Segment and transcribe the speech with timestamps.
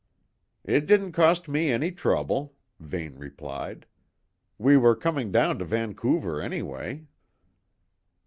[0.63, 3.85] "It didn't cost me any trouble," Vane replied.
[4.57, 7.05] "We were coming down to Vancouver, anyway."